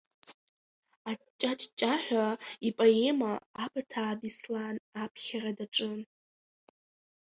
Аҷҷаҷҷаҳәа 1.11 2.25
ипоема 2.67 3.31
Абаҭаа 3.63 4.13
Беслан 4.21 4.75
аԥхьара 5.01 5.51
даҿын. 5.57 5.99